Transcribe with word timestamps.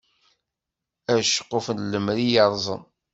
Aceqquf 1.13 1.67
n 1.75 1.79
lemri 1.91 2.25
yerẓen. 2.33 2.83